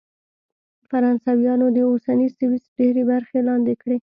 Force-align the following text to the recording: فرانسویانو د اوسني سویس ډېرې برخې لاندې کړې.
فرانسویانو 0.89 1.67
د 1.75 1.77
اوسني 1.89 2.27
سویس 2.37 2.63
ډېرې 2.77 3.03
برخې 3.11 3.39
لاندې 3.47 3.73
کړې. 3.81 3.97